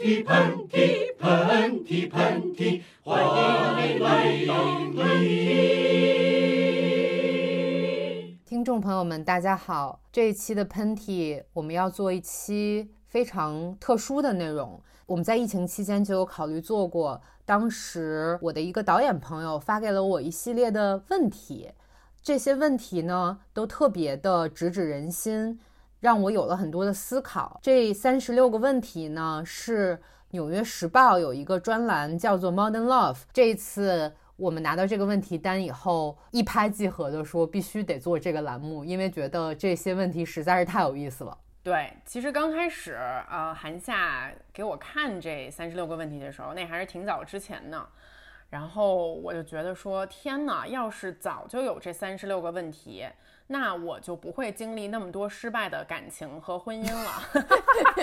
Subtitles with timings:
[0.00, 5.28] 嚏，喷嚏，喷嚏，喷嚏，欢迎来喷嚏。
[8.46, 10.00] 听众朋友们，大家好！
[10.10, 14.80] 这一期的喷嚏，我们要做一期非常特殊的内容。
[15.04, 21.68] 我们在疫情期间就有考虑做过，当时我的一个导演朋友发给了我一系列的问题，
[22.22, 25.60] 这些问题呢都特别的直指人心。
[26.00, 27.60] 让我有了很多的思考。
[27.62, 29.96] 这三十六个问题呢，是
[30.30, 33.18] 《纽约时报》有一个专栏叫做 Modern Love。
[33.32, 41.36] 这次我们拿到这个问题单以后，一拍即合的说必须得做这个栏目，因为觉得这些问题实在是太有意思了。
[41.62, 42.98] 对，其实刚开始，
[43.30, 47.86] 呃，韩夏给我看这三十六个问题的时候，那还是挺早之前呢。
[48.48, 53.04] 然后我就觉得说，天哪，要是早就有这三十六个问题。
[53.52, 57.20] 那我就不会经历那么多失败的感情和婚姻了。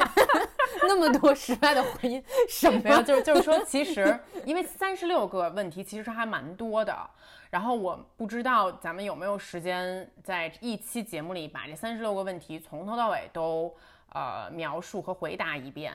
[0.85, 3.01] 那么多失败的婚姻，什么？
[3.03, 6.93] 就是就是说，其实因为三十六个问题其实还蛮多的。
[7.49, 13.73] 然后我不知道咱们有没有时间在一期节目里把这三十六个问题从头到尾都
[14.11, 15.93] 呃描述和回答一遍。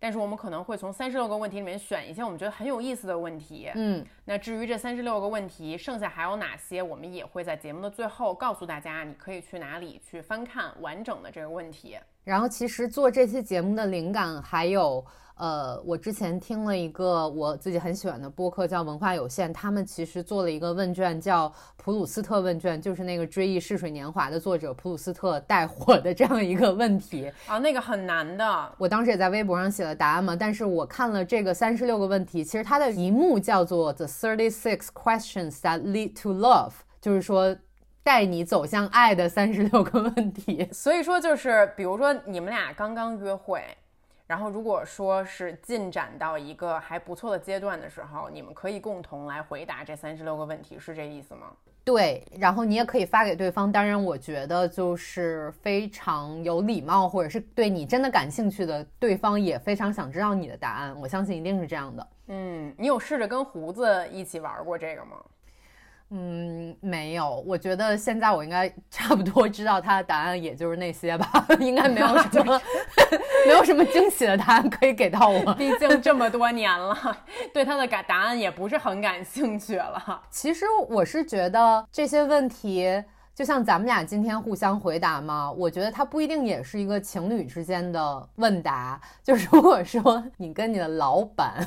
[0.00, 3.70] 但是我们可能会从三十六个问题里面选一些我们觉得很有意思的问题。
[3.74, 11.98] 嗯，那至于这三十六个问题，剩下还有哪些，我们也会在节目的最后告诉大家，你可以去哪里去翻看完整的这个问题。
[12.24, 15.04] 然后，其实做这期节目的灵感还有。
[15.36, 19.50] 呃，我之前听了一个我自己很喜欢的播客，叫文化有限。
[19.54, 28.72] 他们其实做了一个问卷，叫普鲁斯特问卷，就是那个《追忆逝水年华》的作者普鲁斯特带火的这样一个问题啊，那个很难的。
[28.76, 37.56] 我当时也在微博上写了答案嘛，但是我看了这个三十六个问题，其实它的题目叫做 The Thirty Six Questions That Lead to Love，就是说
[38.02, 40.68] 带你走向爱的三十六个问题。
[40.72, 43.62] 所以说，就是比如说你们俩刚刚约会。
[44.26, 51.48] 然后，如果说是进展到一个还不错的阶段的时候，你们可以共同来回答这三十六个问题，是这意思吗？
[51.82, 53.72] 对，然后你也可以发给对方。
[53.72, 60.96] 当然，我觉得就是非常有礼貌，或者是对你真的感兴趣的对方也非常想知道你的答案。
[61.00, 62.08] 我相信一定是这样的。
[62.28, 65.16] 嗯，你有试着跟胡子一起玩过这个吗？
[66.10, 67.42] 嗯，没有。
[67.46, 72.60] 我觉得现在我应该 差不多知道他的答案，也就是那些吧， 应该没有什么，
[73.46, 75.54] 没有什么惊喜的答案可以给到我。
[75.54, 77.16] 毕竟这么多年了，
[77.54, 80.22] 对他的感答案也不是很感兴趣了。
[80.30, 89.00] 其实我是觉得这些问题，就像咱们俩今天互相回答嘛，我觉得它不一定也是一个情侣之间的问答。
[89.22, 91.64] 就是如果说你跟你的老板、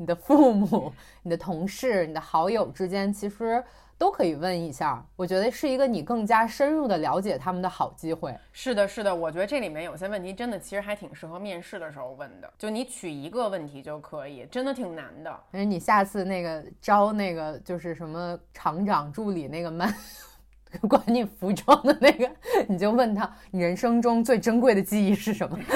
[0.00, 0.90] 你的父母、
[1.22, 3.62] 你的同事、你的好友之间，其实。
[4.00, 8.34] 都可以问一下，我觉得是一个你更加深入的了解他们的好机会。
[8.50, 15.40] 是的，是的，我觉得这里面有些问题真的其实还挺适合面试的时候问的，就你取一个问题就可以，真的挺难的。
[15.52, 19.94] 哎，你下次那个招那个就是什么厂长助理那个 man，
[20.88, 22.30] 管你服装的那个，
[22.68, 25.58] 你就问他，你人生中最珍贵的记忆是什么？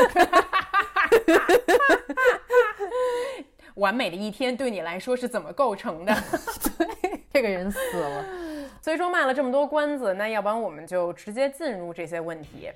[3.75, 6.15] 完美的一天对你来说是怎么构成的？
[6.79, 7.21] 对。
[7.33, 8.25] 这个人死了，
[8.81, 12.71] 所以说卖了这么多关子，那要不然我们就直接进入这些问题。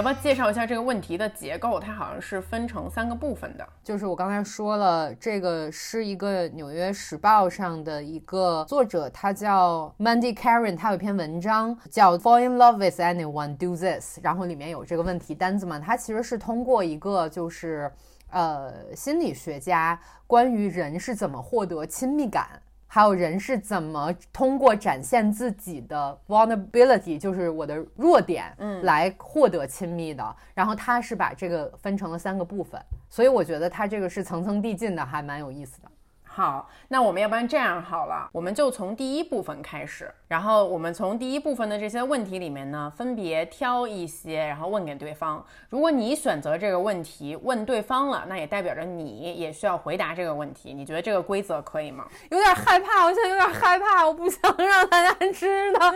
[0.00, 1.78] 要不要介绍一下这个问题的结构？
[1.78, 3.68] 它好像是分成三个部分的。
[3.84, 15.78] 就是我刚才说了，这个是一个《纽约时报》上的一个作者，他叫 Mandy Karen，他有一篇文章叫 Fall in Love with Anyone Do This，然后里面有这个问题单子嘛。
[15.78, 17.92] 它其实是通过一个就是
[18.30, 22.62] 呃心理学家关于人是怎么获得亲密感。
[22.92, 30.36] 还有人是怎么通过展现自己的 vulnerability，就是我的弱点，嗯，来获得亲密的。
[30.54, 35.88] 然后他是把这个分成了三个部分，所以我觉得他这个是层层递进的，还蛮有意思的。
[36.32, 45.44] 好，那我们要不然这样好了，我们就从第一部分开始，然后我们从第一部分的这些问题里面呢，分别挑一些，然后问给对方。
[45.70, 50.72] 如果你选择这个问题问对方了，那也代表着你也需要回答这个问题。
[50.72, 52.06] 你觉得这个规则可以吗？
[52.30, 55.92] 有点害怕，我现在有点害怕，我不想让大家知道。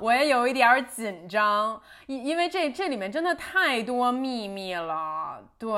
[0.00, 5.70] 我也有一点紧张，因因为这这里面真的太多秘密了，对。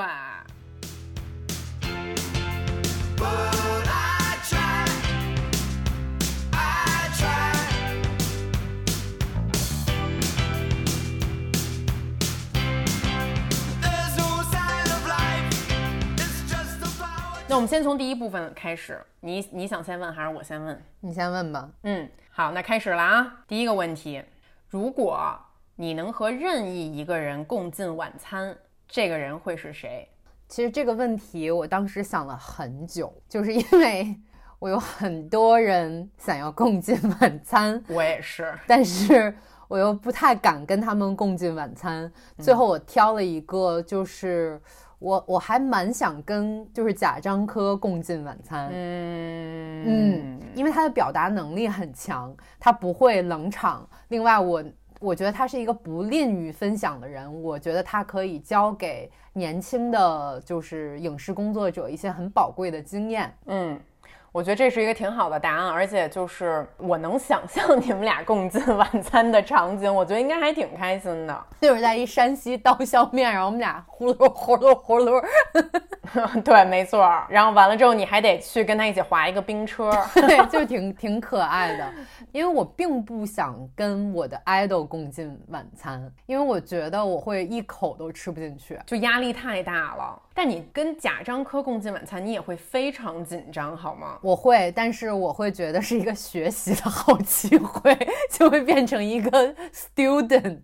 [17.56, 20.79] 那我们先从第一部分开始，你你想先问还是我先问？
[21.00, 21.67] 你先问吧。
[21.85, 23.35] 嗯，好，那开始了啊。
[23.49, 24.23] 第一个问题，
[24.69, 25.35] 如果
[25.75, 28.55] 你能和任意一个人共进晚餐，
[28.87, 30.06] 这个人会是谁？
[30.49, 34.14] 其实这个问题我当时想了很久，就是因为
[34.58, 39.35] 我有很多人想要共进晚餐，我也是，但是
[39.67, 42.12] 我又不太敢跟他们共进晚餐。
[42.38, 44.61] 最后我挑了一个，就是
[44.98, 48.70] 我我还蛮想跟就是贾樟柯共进晚餐。
[48.72, 53.88] 嗯嗯，因为他的表达能力很强，他不会冷场。
[54.08, 54.64] 另外，我
[54.98, 63.32] 我觉得他是一个不吝于分享的人，我觉得他可以教给年轻的就是影视工作者一些很宝贵的经验。
[63.44, 63.78] 嗯，
[64.36, 71.46] 我觉得这是一个挺好的答案，而且就是我能想象你们俩共进晚餐的场景，我觉得应该还挺开心的。
[71.62, 75.24] 就是在一山西刀削面，然后我们俩呼噜呼噜呼噜，
[76.44, 77.00] 对，没错。
[77.30, 81.90] 然后完了之后，你还得去跟他一起划一个冰车， 对，就挺挺可爱的。
[82.30, 90.22] 因为我并不想跟我的 idol 共进晚餐，因为我觉得我会一口都吃不进去，就压力太大了。
[90.36, 94.18] 但你跟贾樟柯共进晚餐，你也会非常紧张，好吗？
[94.20, 97.96] 我会，但是我会觉得是一个学习的好机会，
[98.30, 100.58] 就会变成一个 student，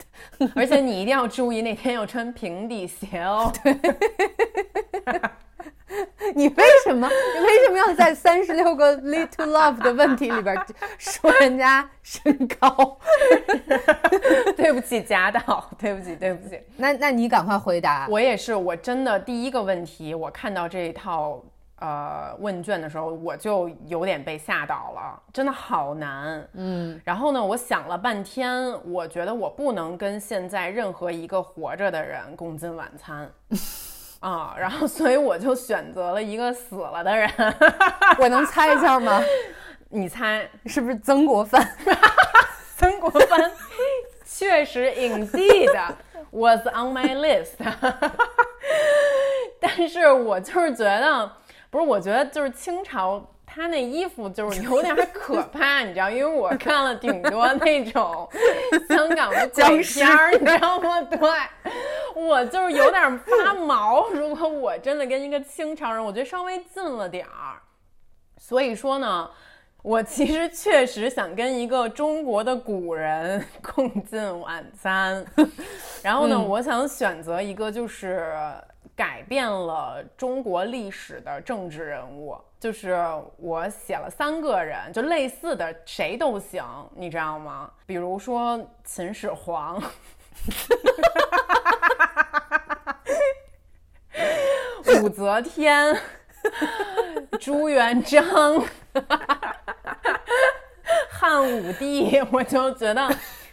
[0.55, 3.51] 而且你一定要注意那天要穿平底鞋哦。
[3.65, 3.75] 对。
[6.35, 7.09] 你为什么？
[7.09, 10.57] 你为什么要在三十六个 lead to love 的问题里边
[10.99, 12.99] 说人家身高？
[14.57, 16.61] 对不起，贾导，对不起，对不起。
[16.77, 18.07] 那那你赶快回答。
[18.11, 21.43] 我也是，我真的第一个问题，我看到这一套
[21.79, 26.49] 呃问卷的时候，我就有点被吓到了，真的好难。
[26.55, 27.01] 嗯。
[27.05, 33.31] 然后呢，我想了半天，我觉得我不能跟现在任何一个活着的人共进晚餐。
[34.23, 37.29] 啊，然后所以我就选择了一个死了的人，
[38.19, 39.21] 我能猜一下吗？
[39.91, 41.61] 你猜是不是曾国藩？
[42.79, 43.51] 曾国藩
[44.25, 45.71] 确实 indeed
[46.31, 47.55] was on my list，
[49.61, 51.31] 但是我就是觉得，
[51.69, 53.29] 不是，我觉得就是清朝。
[53.55, 58.27] 他那衣服就是有点可怕，你知道，因为我看了挺多那种
[58.89, 61.03] 香港的鬼片儿，你知道吗？
[61.03, 61.19] 对，
[62.15, 64.09] 我就是有点发毛。
[64.11, 67.61] 如果我真的跟一个清朝人，我觉得稍微近了点儿。
[68.39, 69.31] 所以说呢，
[69.83, 75.25] 我其实确实想跟一个中国的古人共进晚餐。
[76.03, 78.27] 然后呢，我想选择一个就是
[78.97, 82.37] 改变了中国历史的政治人物。
[82.59, 82.97] 就是
[83.39, 87.69] 我写了三个人，就类似的，谁都行，你知道吗？
[87.87, 89.83] 比如说秦始皇，
[95.03, 95.97] 武则天，
[97.41, 98.63] 朱元璋，
[101.11, 103.09] 汉武帝，我就觉得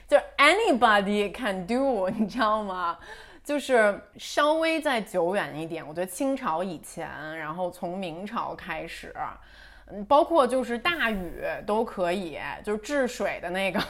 [0.08, 2.98] 就 anybody can do，你知道吗？
[3.44, 9.16] 就是稍微再久远一点，我觉得清朝以前，然后从明朝开始，
[9.88, 13.82] 嗯，包括就是大禹都可以，就是治水的那个。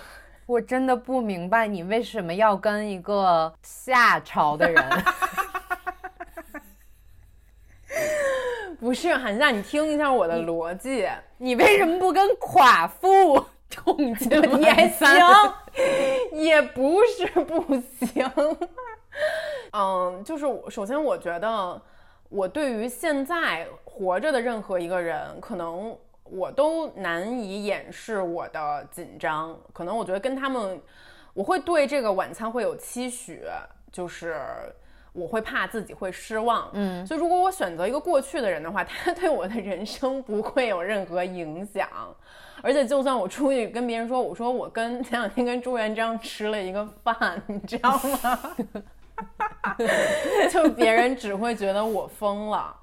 [0.49, 4.83] 我真的不明白你为什么要跟一个夏朝的人。
[8.79, 13.45] 不是韩夏，你听一下我的逻辑，你为什么不跟寡妇
[13.85, 15.07] 共进也行，
[16.33, 18.27] 也不是不行。
[19.71, 21.79] 嗯，就是首先，我觉得
[22.27, 25.95] 我对于现在活着的任何一个人，可能
[26.31, 29.57] 我都难以掩饰我的紧张。
[29.73, 30.79] 可能我觉得跟他们，
[31.33, 33.41] 我会对这个晚餐会有期许，
[33.91, 34.37] 就是
[35.13, 36.69] 我会怕自己会失望。
[36.73, 41.87] 嗯，所以如果我选择一个过去的人的话， 他对我的人生不会有任何影响。
[42.61, 48.55] 而且，就算我出去跟别人说，我说我跟前两天跟朱元璋吃了一个饭，你知道吗？
[50.51, 52.75] 就别人只会觉得我疯了，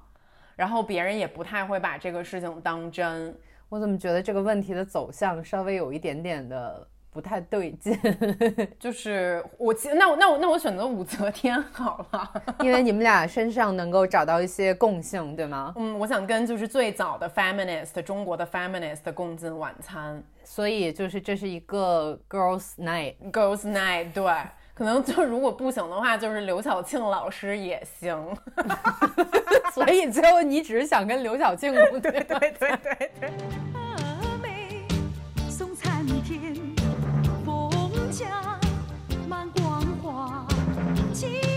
[0.57, 3.33] 然后别人也不太会把这个事情当真。
[3.69, 7.97] 我怎么觉得这个问题的走向稍微有一点点的不太对劲？
[8.79, 15.73] 就是我，那我那我那我选择武则天好了， 因为你们俩 身上能够找到一些共性，对吗？
[15.77, 24.23] 嗯，我想跟就是最早的 feminist 中国的 feminist 共进晚餐，所以就是这是一个 girls night，girls night，对。
[24.77, 28.15] 可能就如果不行的话，就是刘晓庆老师也行。
[29.73, 32.77] 所以最后你只是想跟刘晓庆对对对对
[33.19, 33.31] 对。
[41.13, 41.56] 下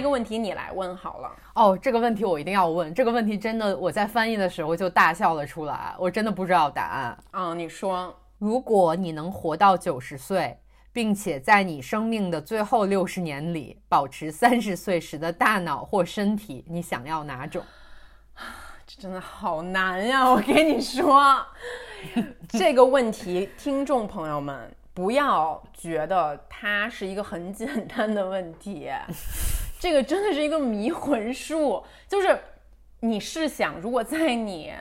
[0.00, 1.30] 一个问题你来问好了。
[1.54, 2.92] 哦，这个问题我一定要问。
[2.94, 5.94] 这个问题真的，我在翻译的时候就大笑了出来。
[5.98, 7.18] 我真的不知道答案。
[7.32, 10.58] 嗯，你说，如果你能活到九十岁，
[10.90, 17.62] 并且在你生命的最后六十年里保持三十岁时的大脑或身体，你想要哪种？
[18.86, 20.28] 这真的好难呀！
[20.28, 21.44] 我跟你说，
[22.48, 28.90] 这个问题，听众朋友们不要觉得它是一个很简单的问题，
[29.80, 31.82] 这个真的是一个迷魂术。
[32.06, 32.38] 就是
[33.00, 34.72] 你试想，如果在你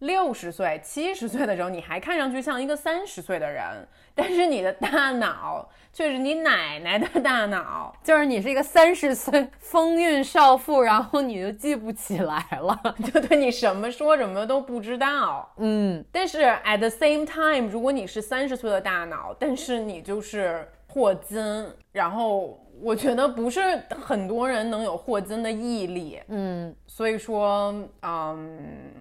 [0.00, 5.70] 六十岁、七十岁的时候，你还看上去像一个三十岁的人，但是你的大脑。
[5.92, 12.80] 却是你奶奶的大脑，就是你是一个三十岁风韵少妇，然后你就记不起来了，
[13.12, 15.52] 就 对你什么说什么都不知道。
[15.56, 23.60] 嗯，但是 at the same time，如果你是三十岁的大脑，但是你就是霍金，然后我觉得不是
[24.00, 26.20] 很多人能有霍金的毅力。
[26.28, 28.92] 嗯，所以说，嗯，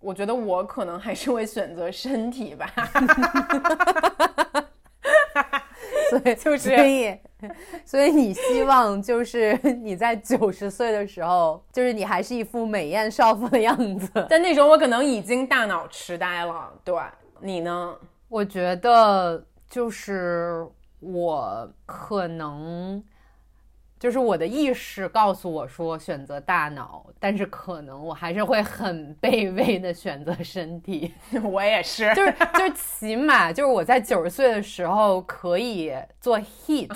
[0.00, 2.66] 我觉得我可能还是会选择身体吧。
[6.10, 7.18] 所以就是，所以，
[7.84, 14.26] 所以你希望就是你在九十岁的时候，就是你还是一副美艳少妇的样子。
[14.28, 16.72] 但那时候我可能已经大脑痴呆了。
[16.82, 16.98] 对
[17.40, 17.94] 你呢？
[18.28, 20.66] 我觉得就是
[21.00, 23.02] 我可能。
[23.98, 31.12] 就是我的意识告诉我说选择大脑，但是可能我还是会很卑微的选择身体。
[31.42, 36.88] 我也是， 就是就是起码就是我在九十岁的时候可以做 heat，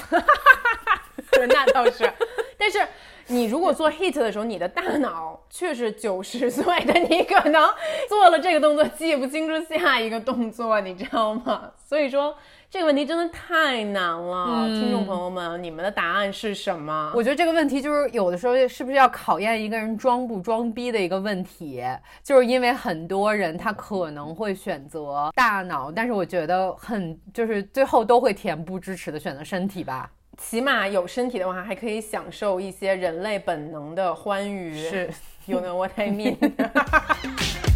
[1.48, 2.08] 那倒是。
[2.56, 2.78] 但是
[3.26, 7.68] 你如果做 heat 的时候，你的大脑却是九十岁的，你可能
[8.08, 11.72] 做了这个动作记不清楚下一个动作，你知道吗？
[11.76, 12.36] 所以说。
[12.72, 17.12] 这个问题真的太难了，听众朋友们，你们的答案是什么？
[17.14, 21.84] 我觉得这个问题就是有的时候是不是要考验一个人装不装逼的一个问题，
[22.22, 34.74] 就是因为很多人他可能会选择大脑，但是我觉得很就是最后都会恬不知耻的选择身体吧，起码有身体的话还可以享受一些人类本能的欢愉。
[34.88, 35.10] 是，
[35.44, 36.08] You know what I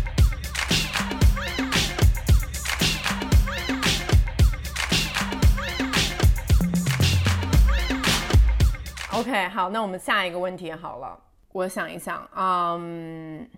[9.16, 11.18] mean？OK，好，那我们下一个问题好了。
[11.52, 13.48] 我想一想，嗯，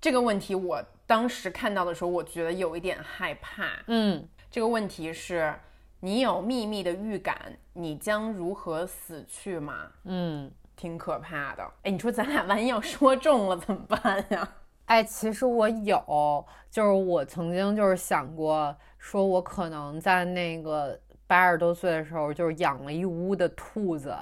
[0.00, 3.64] 这个问题我当时看到的时候，我觉得有一点害怕。
[3.88, 5.52] 嗯，这个问题是：
[5.98, 7.36] 你有秘密的预感，
[7.72, 9.88] 你将如何死去吗？
[10.04, 11.68] 嗯，挺可怕的。
[11.82, 14.48] 哎，你说咱俩万一要说中了怎么办呀？
[14.86, 24.16] 哎，其实我有，就是我曾经就是想过，说我可能在那个八十多岁的时候，就是养了一屋的兔子。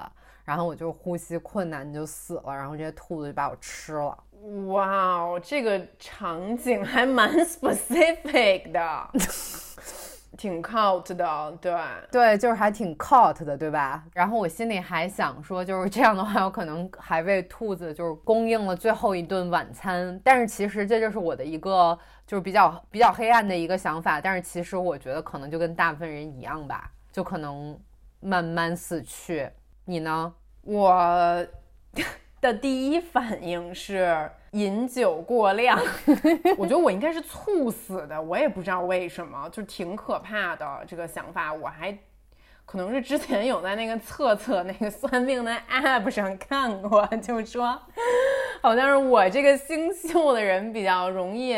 [0.48, 4.16] 然后我就呼吸困难就死了，然后这些兔子就把我吃了。
[4.68, 4.86] 哇
[5.18, 9.10] 哦，这个场景还蛮 specific 的，
[10.38, 11.74] 挺 caught 的，对
[12.10, 14.02] 对，就是还挺 caught 的，对吧？
[14.14, 20.18] 然后我心里还想说，就是这样的话，我可能还为兔子就是供应了最后一顿晚餐。
[20.24, 24.18] 但是其实这就是我的一个就是比较比较黑暗的一个想法。
[24.18, 27.78] 但是其实我觉得可能就跟大部分人一样吧，就可能
[28.20, 29.50] 慢慢死去。
[29.84, 30.34] 你呢？
[30.68, 31.46] 我
[32.42, 35.80] 的第一反应是饮酒过量，
[36.58, 41.54] 我觉得我应该是猝死的，我也不知道为什么，就挺可怕的这个想法。
[41.54, 41.96] 我还
[42.66, 47.80] 可能是之前有在那个测测那个算命的 app 上看过，就说
[48.60, 51.56] 好像是我这个星宿的人比较容易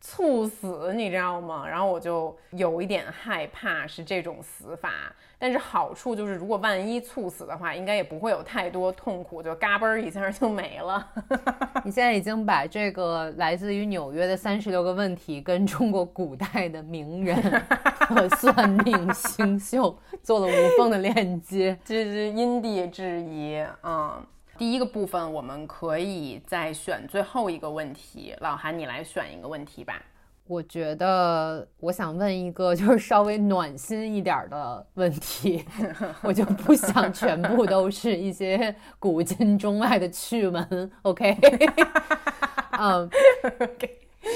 [0.00, 1.66] 猝死，你知道吗？
[1.68, 4.90] 然后我就有一点害怕是这种死法。
[5.40, 11.08] 但是好处就是，如果万一猝死的话，应该也不会有太多痛苦，就嘎嘣儿一下就没了。
[11.84, 17.40] 你现在已经把这个来自于纽约的三十六个问题跟中国古代的名人
[18.08, 24.20] 和算命星宿做了无缝的链接， 这是因地制宜啊。
[24.58, 30.02] 第一个部分我们可以再选最后一个问题，老韩你来选一个问题吧。
[30.48, 35.64] 我觉得我想问一个就是稍微暖心一点的问题，
[36.22, 40.90] 我就不想全部都是一些古今中外的趣闻。
[41.02, 41.36] OK，
[42.80, 43.08] 嗯，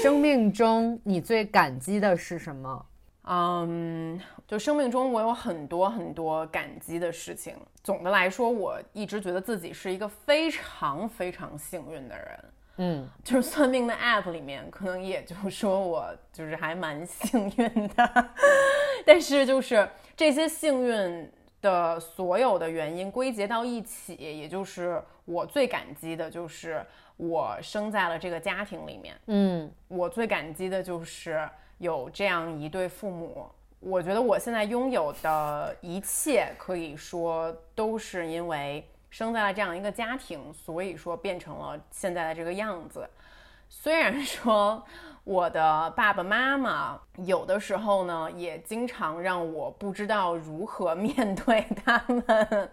[0.01, 2.85] 生命中你最感激的是什么？
[3.25, 7.55] 嗯，就生命中我有很多很多感激的事情。
[7.83, 12.39] 总的来说，我一直觉得自己是一个非常非常幸运的人。
[12.77, 18.29] 嗯， 就是算命的 app 里面，可能也就说我就是还蛮幸运的，
[19.05, 19.87] 但是就是
[20.17, 29.15] 这些幸运的所有的原因归结到一起，也就是我最感激的就是我生在了这个家庭里面。
[29.27, 31.47] 嗯，我最感激的就是
[31.83, 33.45] 有这样一对父母。
[33.79, 43.05] 我觉得我现在拥有的一切，可以说都是因为生在了这样一个家庭，所以说变成了现在的这个样子。
[43.67, 44.81] 虽然说
[45.25, 52.69] 我的爸爸妈妈有的时候呢，也经常让我不知道如何面对他们，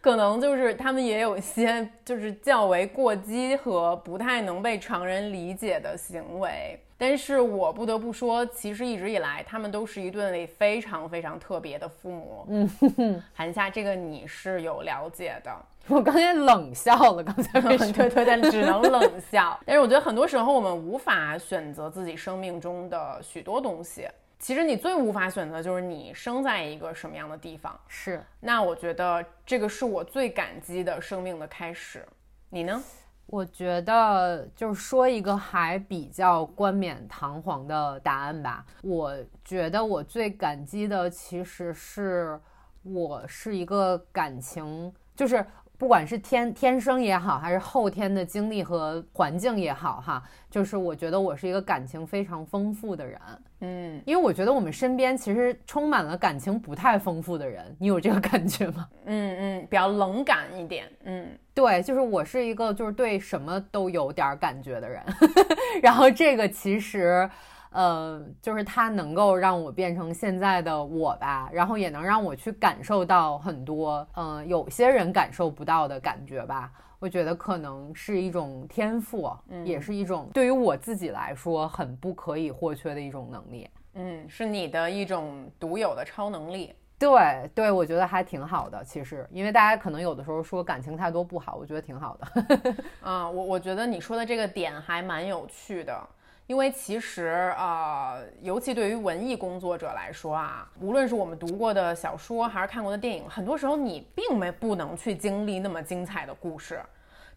[0.00, 6.82] 可能就是他们也有些就是较为过激和不太能被常人理解的行为。
[6.98, 12.46] 但是我不得不说，其实一直以来，他们都是一对非常非常特别的父母。
[12.48, 15.54] 嗯，韩夏，这个你是有了解的。
[15.88, 19.58] 我刚才冷笑了，刚才对 对，但只能冷笑。
[19.64, 24.08] 但是我觉得很多时候我们无法选择自己生命中的许多东西。
[24.38, 27.78] 其实你最无法选择就是你生在一个什么样的地方。
[27.88, 28.22] 是。
[28.40, 32.04] 那我觉得这个是我最感激的生命的开始。
[32.50, 32.82] 你呢？
[33.26, 38.64] 我觉得就是说一个还比较冠冕堂皇的答案吧。
[38.82, 39.12] 我
[39.44, 42.40] 觉得我最感激的其实是
[42.82, 45.44] 我是一个感情，就是
[45.76, 53.20] 不管是天天生也好，还是后天的经历和环境也好，哈，就是我觉得我是一个感情非常丰富的人。
[53.60, 58.88] 嗯，因为我觉得我们身边其实充满了感情不太丰富的人，你有这个感觉吗？
[59.04, 60.86] 嗯嗯，比较冷感一点。
[61.04, 65.02] 嗯，对，就是我是一个就是对什么都有点感觉的人，
[65.82, 67.28] 然后这个其实，
[67.70, 76.70] 呃，就是它能够让我变成现在的我吧，然后也能让我去感受到很多，嗯，有些人感受不到的感觉吧。
[76.98, 79.30] 我觉得可能是一种天赋，
[79.64, 83.66] 也是一种对于我自己来说很不可以或缺的一种能力。
[83.94, 86.74] 嗯，是你的一种独有的超能力。
[86.98, 88.82] 对对，我觉得还挺好的。
[88.84, 92.74] 其实，因为大家可能有的时候说感情太多不好，我觉得挺好的。
[93.02, 96.00] 啊， 我我觉得你说的这个点还蛮有趣的。
[96.46, 106.80] 因为其实啊，尤其对于文艺工作者来说啊，无论是我们读过的小说，还是看过的电影，很多时候你并没不能去经历那么精彩的故事。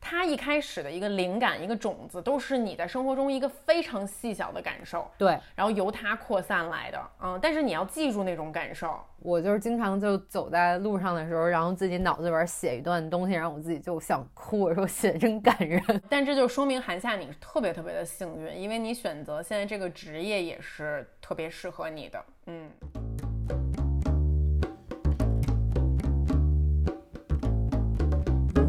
[0.02, 9.00] 它一开始的一个灵感、一个种子，都是你在生活中一个非常细小的感受，对，然后由它扩散来的，嗯，但是你要记住那种感受。
[9.22, 15.82] 我就是经常就走在路上的时候，然后自己脑子里边写一段东西，然后我自己就想哭，我说写的真感人。
[16.10, 22.70] 但这就说明韩夏你是特别特别的幸运，因为你选择现在这个职业也是特别适合你的，嗯。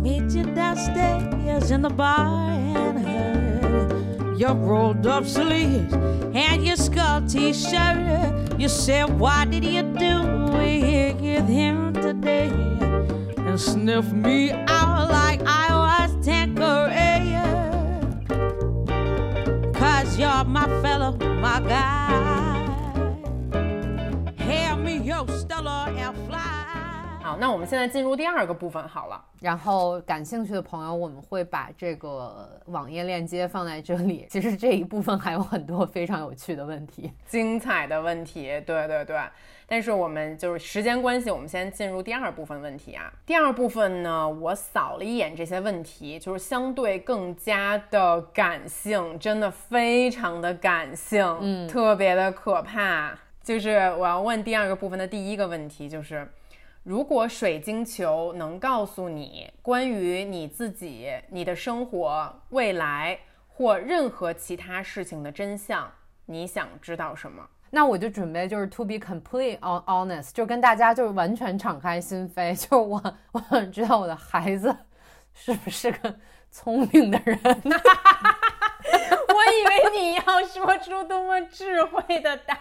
[0.00, 7.20] Meet you downstairs in the bar and heard your rolled up sleeves and your skull
[7.26, 8.58] t-shirt.
[8.58, 10.22] You said, why did you do
[10.54, 12.48] it with him today?
[13.36, 17.36] And sniff me out like I was Tanqueray.
[19.74, 21.99] Cause you're my fellow, my guy.
[27.30, 29.24] 好，那我们现在进入第二个部分好了。
[29.38, 34.26] 然后感兴趣的朋友，我们会把这个网页链接放在这里。
[34.28, 38.60] 其实这一部分还有很多非常有趣的问题，精彩的问题。
[38.66, 39.16] 对对对。
[39.68, 43.12] 但是我们就是时间关系，我们先进入第二部分问题啊。
[43.24, 53.16] 第二部分呢，我扫了一眼这些问题，就是相对更加的感性，真的非常的感性，嗯，特别的可怕。
[53.40, 56.28] 就是我要问第二个部分的第一个问题，就是。
[56.82, 65.90] 如果水晶球能告诉你关于你自己、你的生活、未来或任何其他事情的真相，
[66.24, 67.46] 你想知道什么？
[67.68, 74.74] 那我就准备就是 to be complete honest，就跟大家就是完全敞开心扉，就是我我想知道我的孩子
[75.34, 76.14] 是不是个
[76.50, 77.38] 聪明的人。
[79.28, 82.56] 我以为你要说出多么智慧的答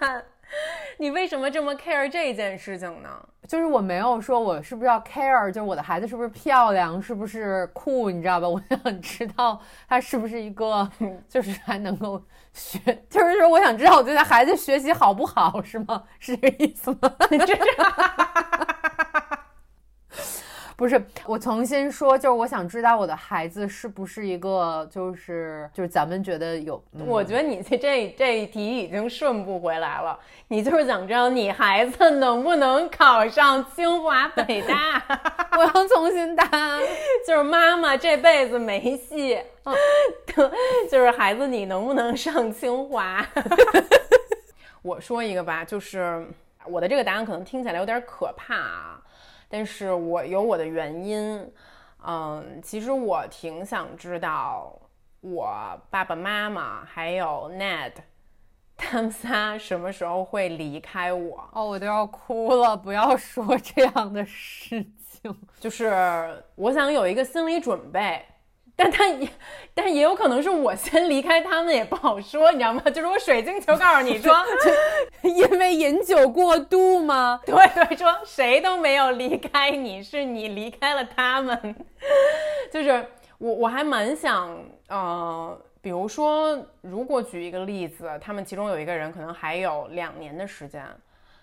[0.00, 0.24] 案。
[0.98, 3.08] 你为什么这么 care 这件事情呢？
[3.48, 8.46] 就是我没有说我是不是要 care，就是我的孩子是不是漂亮，是不是酷，你知道吧？
[8.48, 10.88] 我想知道他是不是一个，
[11.28, 16.04] 就是还能够学，就是说我想知道我对他孩子学习好不好，是吗？
[16.20, 17.12] 是这个意思吗？
[20.80, 35.04] 不是，我重新说，就是我想知道我的孩子是不是一个，就是就是咱们觉得有，我觉得你这这这一题已经顺不回来了，你就是想知道你孩子能不能考上清华北大，
[35.58, 36.48] 我要重新答，
[37.26, 39.38] 就是妈妈这辈子没戏，
[40.90, 43.22] 就是孩子你能不能上清华？
[44.80, 46.26] 我说一个吧，就是。
[46.66, 48.99] 我的这个答案可能听起来有点可怕啊，
[49.50, 51.52] 但是我有我的原因。
[52.02, 54.74] 嗯，其实我挺想知道
[55.20, 55.54] 我
[55.90, 57.92] 爸爸妈妈还有 Ned
[58.74, 61.46] 他们仨什么时候会离开我。
[61.52, 62.74] 哦，我都要哭了！
[62.74, 68.24] 不要说这样的事情， 就是我想有一个心理准备。
[68.82, 69.28] 但他也，
[69.74, 72.80] 但也有可能是我先离开他们，也不好说，你知道吗？
[72.86, 74.34] 就是我水晶球告诉你说，
[75.20, 77.38] 因为饮酒过度吗？
[77.44, 81.76] 对对，说谁都没有离开你，是你离开了他们。
[82.72, 83.04] 就是
[83.36, 90.82] 我我还蛮想，呃，比如说，如果举一个例子，他们其中有一个人可能还有两年的时间，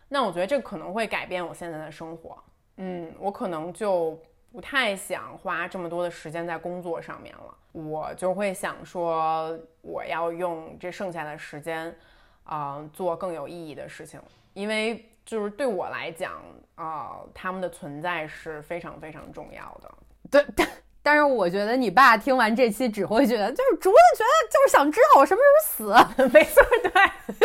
[0.09, 2.35] 那我觉得这可能会改变我现在的生活。
[2.77, 4.19] 嗯，我可能就。
[4.57, 11.95] 不太想花这么多的时间在工作上面了，我就会想说，我要用这剩下的时间，
[12.43, 14.19] 啊，做更有意义的事情。
[14.55, 16.41] 因为就是对我来讲，
[16.73, 19.91] 啊，他们的存在是非常非常重要的。
[20.31, 20.67] 对，但
[21.03, 26.25] 但是我觉得你爸听完这期只会觉得，就是竹子觉得就是想知道我什么时候死。
[26.33, 26.63] 没错，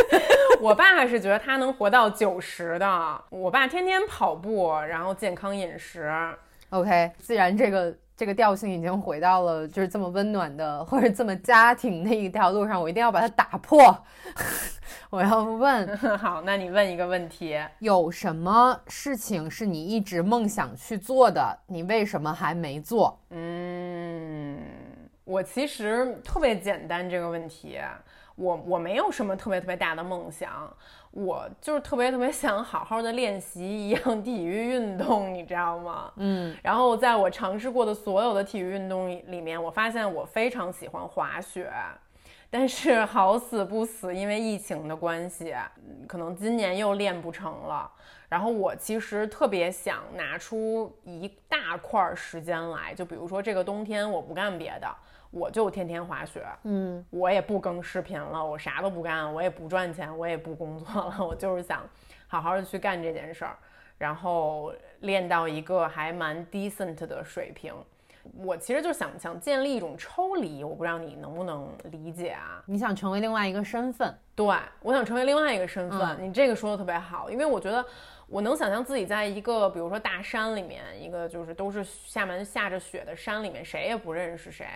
[0.09, 0.23] 对
[0.63, 3.25] 我爸是觉得他能活到九十的。
[3.29, 6.11] 我爸天天跑步，然后健康饮食。
[6.73, 13.79] OK，既然这个这个调性已经回到了就是这么温暖的或者这么家庭的一条路上，我一定要把它打破。
[15.11, 21.59] 我要问， 好，那你问一个问题：有什么事情是你一直梦想去做的？
[21.67, 23.21] 你为什么还没做？
[23.29, 24.59] 嗯，
[25.25, 27.79] 我其实特别简单这个问题，
[28.35, 30.75] 我我没有什么特别特别大的梦想。
[31.13, 36.11] 我就是特别特别想好好的练习一样体育运动，你知道吗？
[36.17, 41.71] 嗯，然后在我尝试过的所有的体育运动里面，我发现我非常喜欢滑雪，
[42.51, 45.55] 但是好死不死，因为疫情的关系，
[46.09, 47.91] 可能今年又练不成了。
[48.31, 54.89] 然后我其实特别想拿出一大块时间来，就比如说这个冬天我不干别的。
[55.33, 61.83] 我就天天滑雪，嗯，我也不更视频了，我啥都不干，我也不赚钱，我也不工作了， 我就是想
[62.29, 63.57] 好好的去干这件事儿，
[63.97, 67.75] 然后练到一个还蛮 decent 的水平。
[68.37, 72.63] 我其实就想想建立一种抽离，我不知道你能不能理解啊？
[72.67, 74.17] 你想成为另外一个身份？
[74.37, 74.47] 对，
[74.81, 76.17] 我想成为另外一个身份。
[76.21, 77.85] 你这个说的特别好，因为我觉得
[78.29, 84.67] 我能想象自己在一个比如说大山里面，一个就是都是下面下着雪的山里面，谁也不认识谁。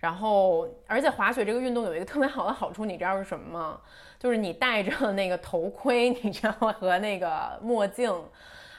[0.00, 3.80] 然后，而且滑雪这个运动有一个特别好的好处，你知道是什么吗？
[4.18, 6.52] 就是你戴着那个头盔， 你知道？
[6.72, 8.10] 和那个墨镜，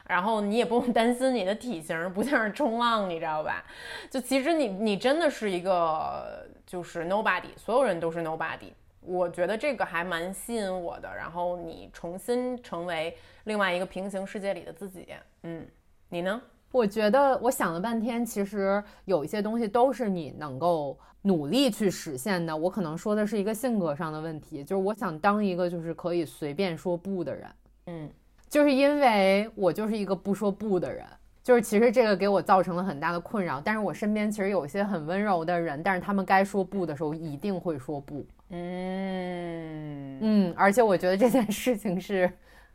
[0.07, 3.63] 然后你也不用担心你的体型，不像是冲浪，你知道吧？
[4.09, 8.73] 就其实你你真的是一个就是 nobody，所有人都是 nobody。
[9.01, 11.11] 我觉得这个还蛮吸引我的。
[11.15, 15.07] 然后你重新成为另外一个平行世界里的自己，
[15.43, 15.67] 嗯，
[16.09, 16.41] 你呢？
[16.71, 20.97] 我觉得我想了半天，其实有一些东西都是你能够。
[21.23, 27.47] 努力去实现的，我可能说的是一个性格上的问题，就是我想当一个就是可以随便说不的人，
[27.85, 28.09] 嗯，
[28.49, 31.05] 就是因为我就是一个不说不的人，
[31.43, 33.61] 就是其实这个给我造成了很大的困扰。
[33.61, 42.27] 但是我身边其实有一些很温柔的人，但是他们该说不的时候一定会说不，嗯嗯，而且我觉得这件事情是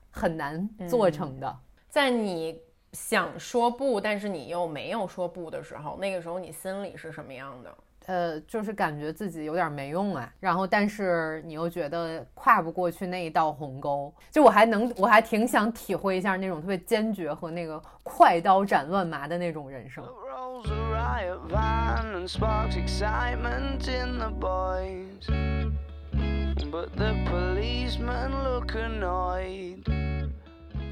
[0.09, 1.57] 很难做成的。
[1.89, 2.61] 在你
[2.93, 7.75] 想说不，但是你又没有说不的时候，那个时候你心里是什么样的？
[8.07, 20.05] 呃，就是感觉自己有点没用啊，然后但是你又觉得跨不过去那一道鸿沟，就我还能，我还挺想体会一下那种特别坚决和那个快刀斩乱麻的那种人生。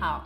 [0.01, 0.25] 好，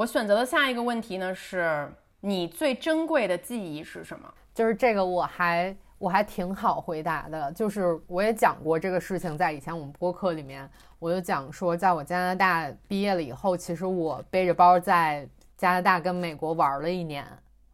[0.00, 1.86] 我选择的下一个问题呢，是
[2.20, 4.32] 你最珍贵的记忆是什么？
[4.54, 5.76] 就是这个，我还。
[5.98, 10.66] 我还挺好回答的，就是我也讲过这个事情，在以前我们播客里面，
[10.98, 17.26] 我就讲说，在我加拿大毕业了以后，其实我背着包在加拿大跟美国玩了一年，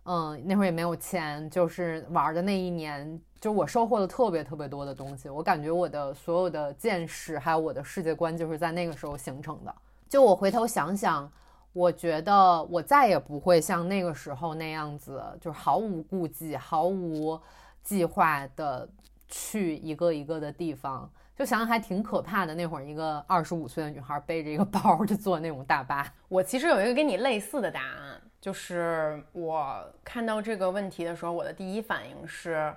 [0.06, 9.72] 嗯，那会儿也没有钱，就是玩的那一年，就我收获了特别特别多的东西，我感觉我的所有的见识还有我的世界观就是在那个时候形成的。
[10.08, 11.30] 就我回头想想，
[11.76, 17.38] 我觉得我再也不会像那个时候那样子，就是毫无顾忌，毫无。
[17.82, 18.88] 计划的
[19.28, 22.52] 去一个一个的地方，就想想还挺可怕的。
[22.52, 26.12] 那会儿一个二十五岁的女孩背着一个包就坐那种大巴。
[26.26, 32.74] 我其实有一个跟你类似的答案，就是我看到这个问题的时候，我的第一反应是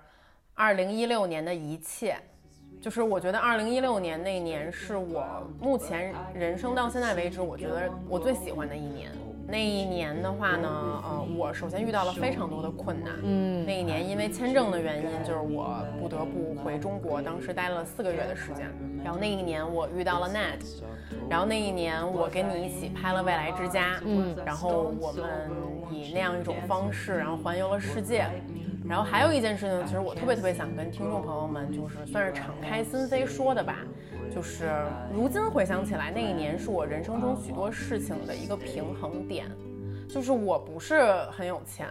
[0.53, 2.15] 二零一六年的一切。
[2.81, 5.25] 就是我觉得二零一六年那一年是我
[5.59, 9.11] 目前人生到现在为止，我觉得我最喜欢的一年。
[9.51, 10.69] 那一年的话呢，
[11.03, 13.15] 呃，我首先遇到了非常多的困难。
[13.23, 18.71] 嗯，那一年因为签证的原因，就是我不得不回中国，当时待了四个月的时间。
[19.03, 20.83] 然后那一年我遇到了 Nat，
[21.27, 25.25] 然后那一年我跟你一起拍了《未来之家》，嗯，然后我们
[25.91, 28.27] 以那样一种方式，然后环游了世界。
[28.89, 33.77] 然后还有一件事情，其实我特别特别想跟听众朋友们，就是算是敞开心扉说的吧。
[34.33, 34.71] 就是
[35.13, 39.45] 如今回想起来，那一年是我人生中许多事情的一个平衡点。
[40.07, 41.87] 就是我不是很有钱，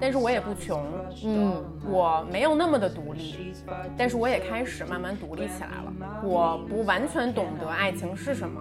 [0.00, 0.84] 但是我也不穷，
[1.24, 3.54] 嗯，我没有那么的独立，
[3.96, 6.20] 但是我也开始慢慢独立起来了。
[6.24, 8.60] 我不完全懂得爱情是什么，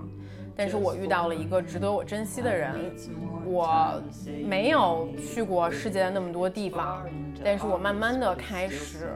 [0.59, 2.75] 但是我遇到了一个值得我珍惜的人。
[3.45, 4.03] 我
[4.45, 7.01] 没有去过世界的那么多地方，
[7.41, 9.07] 但是我慢慢的开始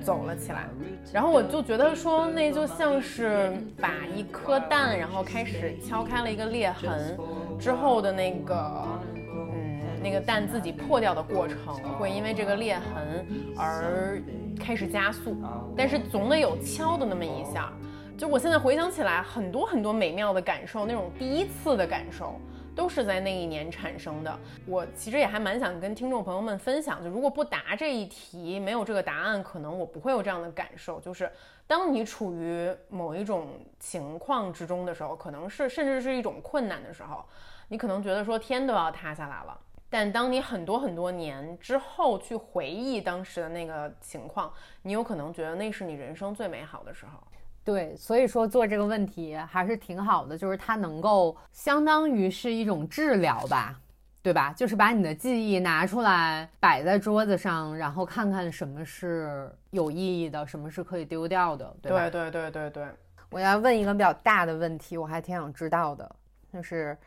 [0.00, 0.68] 走了起来。
[1.12, 7.18] 然后我就觉得说，那就像是把一颗蛋，然后开始敲开了一个裂痕
[7.58, 13.26] 之后的那个，嗯，那个蛋自己破掉的过程，会因为这个裂痕
[13.58, 14.22] 而
[14.58, 15.36] 开始加速。
[15.76, 17.72] 但是总得有敲的那么一下。
[18.20, 22.38] 就我现在回想起来，很多很多美妙的感受，那种第一次的感受。
[22.72, 24.38] 都是在那一年产生的。
[24.64, 31.00] 我其实也还蛮想跟听众朋友们分享，就如果不答这一题，没有这个答案，可能我不会有这样的感受。
[31.00, 31.30] 就是
[31.66, 37.24] 当你处于某一种情况之中的时候，可能是甚至是一种困难的时候，
[37.68, 39.58] 你可能觉得说天都要塌下来了。
[39.90, 44.50] 但当你很多很多年之后去回忆当时的那个情况，
[44.82, 47.18] 你有可能觉得那是你人生最美好的时候。
[47.62, 53.78] 对，所以说做这个问题还是挺好的，就是它能够相当于是一种治疗吧，
[54.22, 54.52] 对吧？
[54.56, 62.10] 就是把你的记忆拿出来摆在桌子上，然后看看什么是有意义的，什么是可以丢掉的，对吧？
[62.10, 62.86] 对对对对对。
[63.30, 66.16] 我要问一个比较大的问题，我还挺想知道的，
[66.52, 66.98] 就是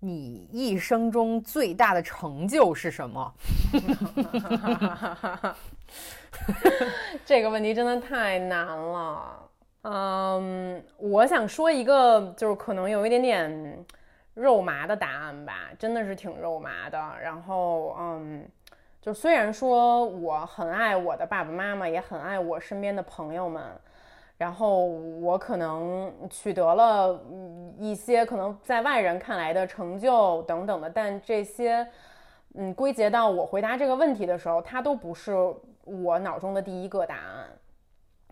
[0.00, 3.34] 你一生中最大的成就是什么？
[7.24, 9.47] 这个问题真的太难了。
[9.90, 13.84] 嗯，我想说一个，就是可能有一点点
[14.34, 16.98] 肉麻的答案吧，真的是挺肉麻的。
[17.22, 18.46] 然后，嗯，
[19.00, 23.62] 就虽然说我很爱我的爸爸妈妈，也很爱我身边的朋友们，
[24.36, 27.18] 然后我可能取得了
[27.78, 31.88] 一些可能在外人看来的成就等等的，但这些，
[32.56, 35.32] 嗯，归结到我回答这个问题的时候，它都不是
[35.84, 37.48] 我脑中的第一个答案。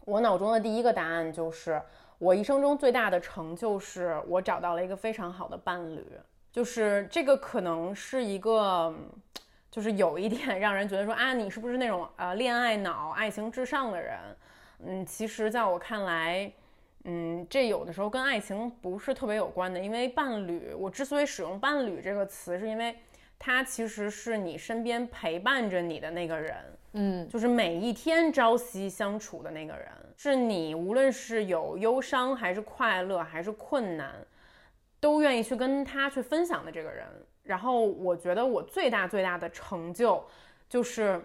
[0.07, 1.83] 我脑中的第一个答案就是，
[2.19, 6.07] 我一生中最大的成就是我找到了一个非常好的伴侣。
[6.53, 8.95] 就是这个可能是一个，
[9.69, 14.17] 就是有一点让人觉得说啊，你是不是那种呃恋爱脑、爱情至上的人？
[14.87, 16.49] 嗯，其实在我看来，
[17.03, 19.81] 嗯，这有的时候跟爱情不是特别有关的。
[19.81, 22.97] 因为伴侣，我之所以使用伴侣这个词，是因为
[23.41, 26.55] 他其实是你身边陪伴着你的那个人。
[26.93, 34.15] 嗯，就是每一天朝夕相处的那个人，是你无论是有忧伤还是快乐还是困难，
[34.99, 37.07] 都愿意去跟他去分享的这个人。
[37.43, 40.25] 然后我觉得我最大最大的成就，
[40.69, 41.23] 就是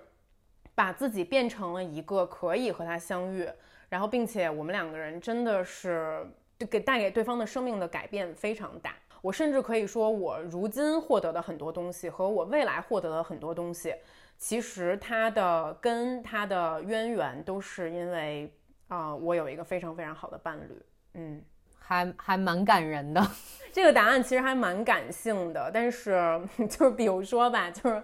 [0.76, 3.48] 把自己变成了一个可以和他相遇，
[3.90, 6.24] 然后并且我们两个人真的是
[6.70, 8.94] 给带给对方的生命的改变非常大。
[9.22, 13.96] 我甚至可以说，我如今获得的很多东西和我未来获得的很多东西。
[14.42, 18.52] 其实他的跟他的渊源都是因为
[18.88, 20.82] 啊，我有一个非常非常好的伴侣，
[21.14, 21.40] 嗯，
[21.78, 23.22] 还还蛮感人的。
[23.72, 28.04] 这个答案其实还蛮感性的，但是 就是比如说吧，就是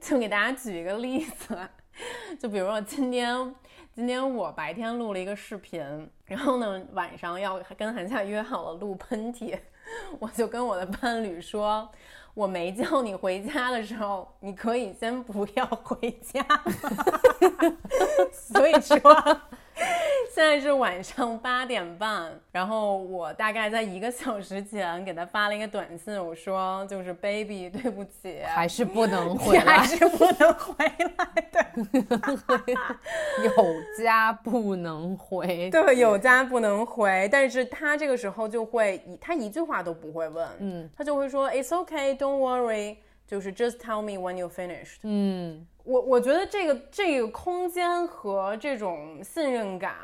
[0.00, 1.54] 就给大家举一个例子，
[2.40, 3.54] 就比如说今天
[3.92, 9.60] 今天我白天录了一个视频，然后呢晚上要跟韩夏约好了录喷嚏，
[10.18, 11.92] 我就跟我的伴侣说。
[12.36, 16.44] 我没叫你回家的时候，你可以先不要回家。
[18.30, 19.00] 所以说。
[20.34, 31.66] 现在是晚上八点半，然后我大概在一个小时前给他发了一个短信，我说就是 baby，对不起，还是不能 回来，还是不能回来的，
[33.44, 33.52] 有
[33.98, 37.28] 家不能回，对，有家不能回。
[37.32, 45.66] 但是他这个时候就会，他一句话都不会问，嗯，他就会说 it's okay，don't worry，就是 just tell me when you finished，嗯。
[45.84, 49.94] 我我觉得这个这个空间和这种信任感，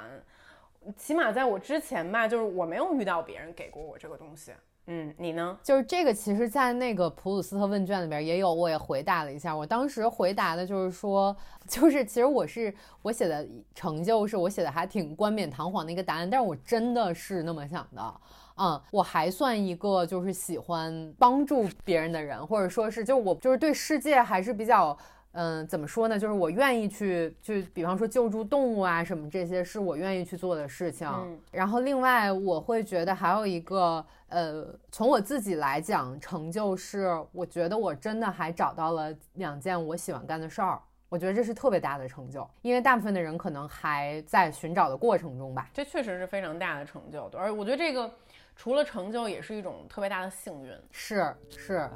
[0.96, 4.52] 起码在我之前吧，就是我没有遇到别人给过我这个东西。
[4.87, 5.56] 嗯，你呢？
[5.62, 9.56] 就是这个，其实，在那个普鲁斯特问卷里边也有，我也回答了一下。
[9.56, 11.37] 我当时回答的就是说，
[11.68, 18.14] 就是其实我是我写的成就是我写的还挺冠冕堂皇的一个答案，但是我真的是那么想的。
[18.56, 24.96] 嗯，我还算一个就是喜欢帮助别人的人，或者说是就我就是对世界还是比较。
[25.34, 26.18] 嗯，怎么说呢？
[26.18, 31.08] 就是我愿意去，就比方说救助动物啊什么这些，是我愿意去做的事情。
[31.50, 40.78] 然后另外，我会觉得还有一个，呃，从我自己来讲，成就是我觉得我真的还找到了两件我喜欢干的事儿。
[41.08, 45.70] 我觉得这是特别大的成就，因为大部分的人可能还在寻找的过程中吧。
[45.72, 48.10] 这确实是非常大的成就，而我觉得这个。
[48.54, 50.72] 除了成就，也是一种特别大的幸运。
[50.92, 51.90] 是是。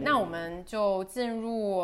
[0.00, 1.78] 那我们就进入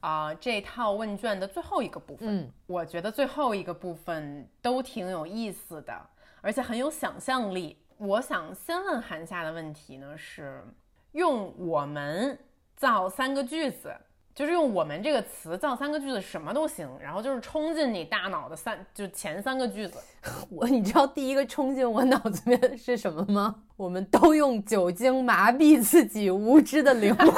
[0.00, 2.40] 啊这套问卷的最后一个部分。
[2.40, 5.94] 嗯，我觉得最后一个部分都挺有意思的，
[6.40, 7.76] 而且很有想象力。
[8.02, 10.64] 我想先问韩夏的问题呢，是
[11.12, 12.38] 用我们
[12.74, 13.94] 造三个句子，
[14.34, 16.88] 就是用我们这个词造三个句子，什么都行。
[16.98, 19.98] 然后就是冲进你大脑的三，就前三个句子。
[20.50, 23.54] 我，你知道第一个冲进我脑子里面是什么吗？
[23.76, 27.28] 我们都用酒精麻痹自己无知的灵魂。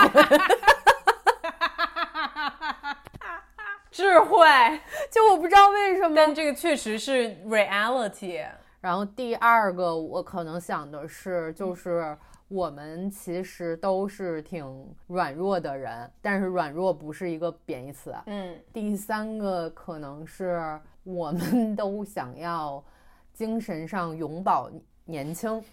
[3.91, 4.47] 智慧，
[5.11, 8.47] 就我不知道为什么，但这个确实是 reality。
[8.83, 12.15] 然后第二个，我可能想的是，就是
[12.49, 18.15] 我们其实都是挺软弱的人，但是软弱不是一个贬义词。
[18.27, 18.55] 嗯。
[18.73, 22.85] 第三个可能是我们 都想要
[23.33, 24.69] 精神上永葆
[25.05, 25.65] 年轻。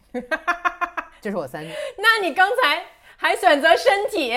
[1.19, 1.65] 这是我三。
[1.97, 2.85] 那你刚才
[3.17, 4.33] 还选择身体？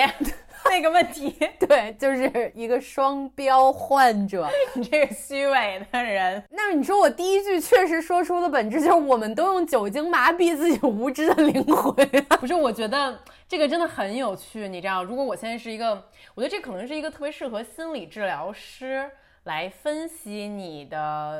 [0.69, 6.43] 那个问题， 对，就是一个双标患者， 你这个虚伪的人。
[6.49, 11.93] 那你说我第一句确实说出了本质，就是我们都用酒精麻痹自己无知的灵魂。
[12.39, 14.67] 不是，我觉得这个真的很有趣。
[14.67, 15.91] 你知道，如果我现在是一个，
[16.33, 19.09] 我觉得这可能是一个特别适合心理治疗师
[19.43, 20.97] 来分析你的，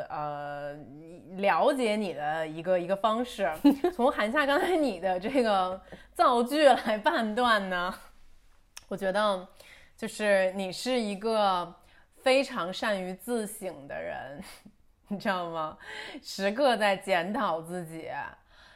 [0.09, 0.73] 呃，
[1.38, 3.49] 了解你的一个一个方式。
[3.95, 5.81] 从韩夏刚才你的这个
[6.13, 7.93] 造句来判断呢？
[8.93, 9.47] 我觉得，
[9.97, 11.73] 就是你是一个
[12.21, 14.39] 非常善于自省的人，
[15.10, 15.75] 你知道吗？
[16.21, 18.12] 时刻在检讨自己，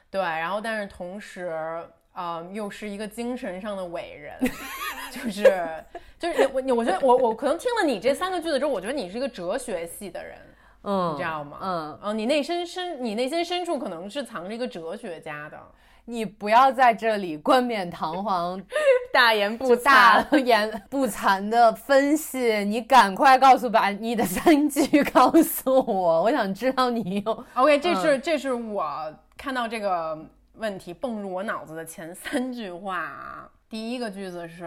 [0.09, 4.35] 对，然后但是同时，呃，又是一个精神上的伟人，
[5.13, 5.83] 就是
[6.17, 10.35] 就是我我觉得我我可能听了你这三个句子之后，我觉得你是一个哲学系的人，
[10.81, 11.59] 嗯，你知道吗？
[11.61, 15.61] 嗯，嗯，你内心深你内心深处可能是藏着一个哲学家的。
[16.09, 18.61] 你不要在这里冠冕堂皇、
[19.11, 27.45] 大言不惭、大 言不惭的分析，你赶快告诉把你的三句告诉我，我想知道你有。
[27.55, 30.17] OK，这是这是我看到这个
[30.53, 33.49] 问题蹦入我脑子的前三句话啊。
[33.69, 34.65] 第一个句子是：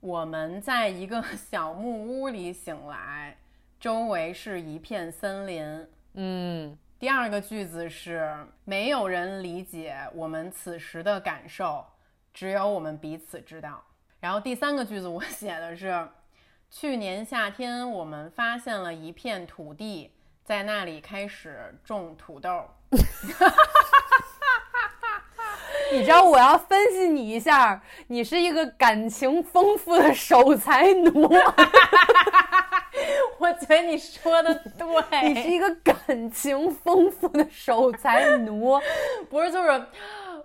[0.00, 3.36] 我们在一个小木屋里醒来，
[3.78, 5.86] 周围是一片森林。
[6.14, 6.78] 嗯。
[6.98, 11.84] 第二个句子是没有人理解我们此时的感受，
[12.32, 13.84] 只有我们彼此知道。
[14.18, 16.08] 然后第三个句子我写的是，
[16.70, 20.10] 去年夏天我们发现了一片土地，
[20.42, 22.64] 在那里开始种土豆。
[25.92, 31.30] 你知道我要分析你一下，你是一个感情丰富的守财奴。
[33.38, 38.80] 我觉得你说的对，你是一个感情丰富的守财奴，
[39.28, 39.52] 不是？
[39.52, 39.82] 就是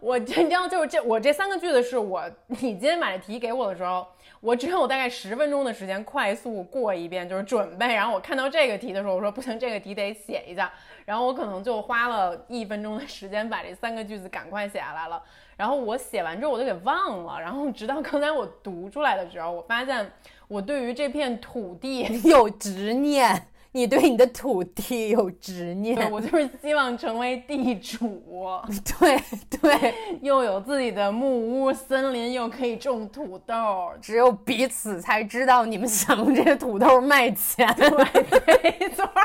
[0.01, 4.05] 我，你知道，就是这，我这三个句子是我，你今天把这题给我的时候，
[4.39, 7.93] 我只有大概十分钟的时间快速过一遍，就是准备。
[7.93, 10.73] 然后我看到这个题的时候，我说不行，这个题得写一下。
[11.05, 15.21] 然后我可能就花了一分钟的时间把这三个句子赶快写下来了。
[15.55, 17.39] 然后我写完之后我就给忘了。
[17.39, 20.11] 然后直到刚才我读出来的时候，我发现。
[20.47, 28.21] 我对于这片土地 有执念，你对你的土地有执念，我就是希望成为地主，
[28.99, 29.17] 对
[29.61, 39.09] 对，又有自己的木屋、森林，又可以种土豆，只有彼此才知道你们想用这些土豆卖钱，对，没错。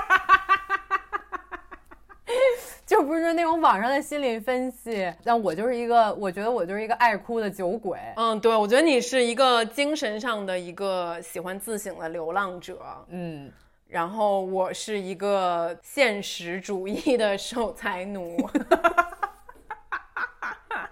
[2.86, 7.98] 就不是那种网上的心理分析，但我就是一个，我觉得我就是一个爱哭的酒鬼。
[8.14, 12.78] 嗯，对，我觉得你是一个精神上的一个喜欢自省的流浪者。
[13.08, 13.50] 嗯，
[13.88, 18.36] 然后我是一个现实主义的守财奴。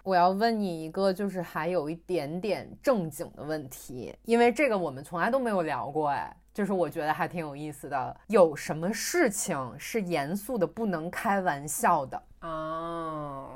[0.02, 8.14] 我要问你一个，就是还有一点点正经的问题，因为这个我们从来都没有聊过，哎，就是我觉得还挺有意思的。
[8.26, 12.22] 有什么事情是严肃的不能开玩笑的？
[12.40, 13.48] 啊，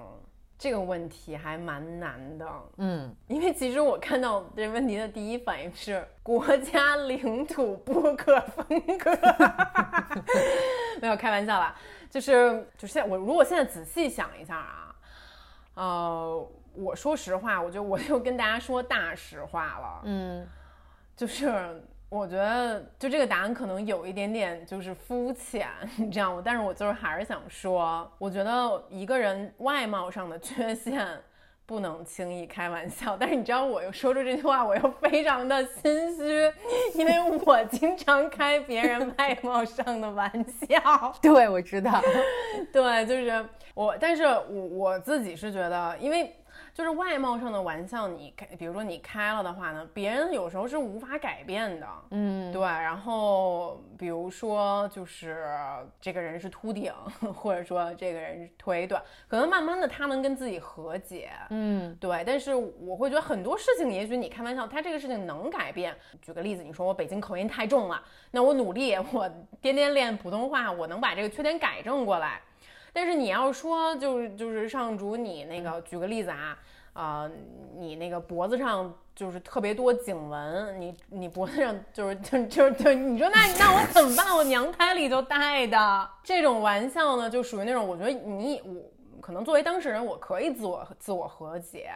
[0.58, 2.46] 这个问题还蛮难的，
[2.78, 9.16] 嗯，因为其实我看到这问题的第一反应是国家领土不可分割，
[11.00, 11.76] 没有开玩笑啦，
[12.10, 14.94] 就是就现在我如果现在仔细想一下啊，
[15.74, 20.44] 呃，我说实话，我就我就跟大家说大实话了，嗯，
[21.16, 21.80] 就是
[22.10, 26.42] 我觉得就这个答案可能有一点点就是肤浅， 你知道吗？
[26.42, 31.06] 但是我就是还是想说，我觉得一个人外貌上的缺陷
[31.66, 33.14] 不能轻易开玩笑。
[33.20, 36.50] 但是你知道，我又说出这句话，我又非常的心虚，
[36.94, 37.12] 因为
[37.44, 40.30] 我经常开别人外貌上的玩
[40.66, 41.12] 笑。
[41.20, 42.02] 对，我知道，
[42.72, 43.44] 对，就是
[43.74, 46.34] 我，但是我我自己是觉得，因为
[46.78, 52.62] 就是外貌上的玩笑，你开，比如说你开了的话呢，别人有时候是无法改变的，嗯，对。
[52.62, 55.44] 然后比如说就是
[56.00, 56.92] 这个人是秃顶，
[57.34, 62.22] 或者说这个人是腿短，可能慢慢的他能跟自己和解，嗯，对。
[62.24, 65.92] 但是我会觉得很多事情，也许你开玩笑，他这个事情能改变。
[66.22, 68.00] 举个例子，你说我北京口音太重了，
[68.30, 69.28] 那我努力，我
[69.60, 72.40] 天天练普通话，我能把这个缺点改正过来。
[72.92, 76.58] 但是你要说就是就是上主你那个举个例子啊，
[76.92, 77.30] 呃，
[77.76, 84.34] 你那个脖子上就是特别多颈纹，你你脖子上就是就就就你说那那我怎么办？
[84.34, 91.90] 我娘胎里就带的这种玩笑呢，就属于那种我觉得你我可能作为当事人我可以自我自我和解，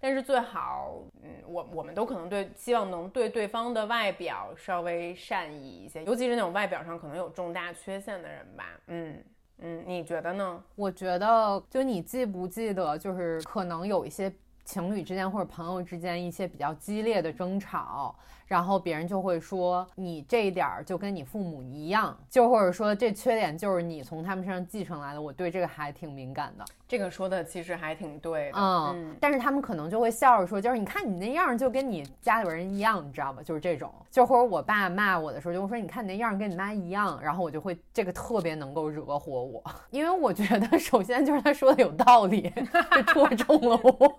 [0.00, 9.22] 但是最好嗯我我们都可能对希望能对对方的外表稍微善意一些，尤其是那种外表上可能有重大缺陷的人吧，嗯。
[9.58, 10.62] 嗯，你觉得呢？
[10.74, 14.32] 我觉得，就你记不记得，就是可能有一些
[14.64, 18.14] 情侣之间或者朋友之间一些比较激烈的争吵，
[18.46, 25.20] 然后别人就会说你这一点儿就跟你父母一样，就或者说这缺点就是你从他们身上继承来的。
[25.20, 26.64] 我对这个还挺敏感的。
[26.86, 33.42] 这个说的其实还挺对的，嗯，但是他们可能就会笑着说，就是你看你那样就跟你家里边人一样，你知道吧？
[33.42, 42.52] 就是这种，就或者我爸骂我的时候，就会说你看你那样跟你妈一样，然后我就会这个特别能够惹火我， 因为我觉得首先就是他说的有道理，
[42.94, 44.18] 就戳中了我。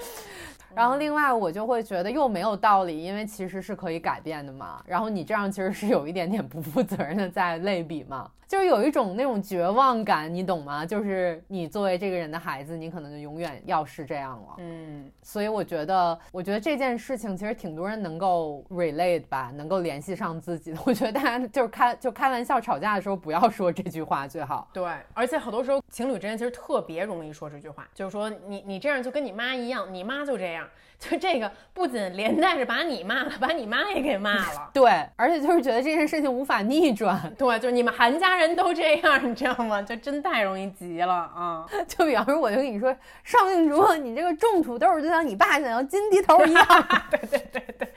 [0.75, 4.81] 然后另外我就会觉得又没有道理，因为其实是可以改变的嘛。
[4.85, 10.85] 然后你这样其实是有一点点不负责任的在类比嘛，就是有一种那种绝望感，你懂吗？
[10.85, 14.55] 就是你作为这个人的孩子，你可能就永远要是这样了。
[14.57, 20.79] 嗯，所以我觉得，我觉得这件事情其实挺多人能够 relate 吧，能够联系上自己的。
[20.85, 24.67] 我觉得大家就是开就开玩笑吵架的时候不要说这句话最好。
[24.73, 30.60] 对，而且好多时候情侣之间其实特别容易说这句话，就是说你你这样就跟你妈一样，你妈就这样。
[30.99, 34.69] 就这个不仅连带着把你骂了，把你妈也给骂了。
[34.73, 37.19] 对，而且就是觉得这件事情无法逆转。
[37.39, 39.81] 对，就是你们韩家人都这样，你知道吗？
[39.81, 41.65] 就真太容易急了啊！
[41.89, 46.65] 就比方说，我就跟你说，邵静竹，你这个种土豆就像你爸想要金地头一样。
[47.09, 47.87] 对对对对，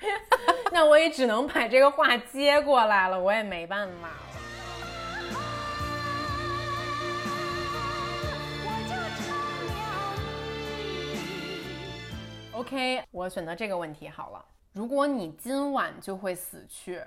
[0.73, 4.09] 那我也只能把这个话接过来了，我也没办法。
[12.65, 14.43] OK，我选择这个问题好了。
[14.73, 16.99] 如果你今晚就会死去，